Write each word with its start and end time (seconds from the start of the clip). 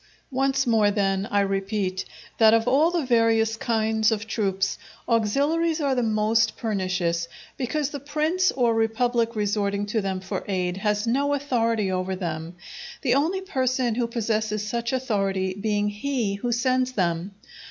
Once 0.31 0.65
more 0.65 0.89
then, 0.89 1.27
I 1.29 1.41
repeat, 1.41 2.05
that 2.39 2.55
of 2.55 2.67
all 2.67 2.89
the 2.89 3.05
various 3.05 3.55
kinds 3.55 4.11
of 4.11 4.25
troops, 4.25 4.79
auxiliaries 5.07 5.79
are 5.79 5.93
the 5.93 6.01
most 6.01 6.57
pernicious, 6.57 7.27
because 7.55 7.91
the 7.91 7.99
prince 7.99 8.49
or 8.51 8.73
republic 8.73 9.35
resorting 9.35 9.85
to 9.85 10.01
them 10.01 10.19
for 10.19 10.43
aid 10.47 10.77
has 10.77 11.05
no 11.05 11.35
authority 11.35 11.91
over 11.91 12.15
them, 12.15 12.55
the 13.03 13.13
only 13.13 13.41
person 13.41 13.93
who 13.93 14.07
possesses 14.07 14.65
such 14.67 14.91
authority 14.91 15.53
being 15.53 15.89
he 15.89 16.33
who 16.33 16.51
sends 16.51 16.93
them. 16.93 17.35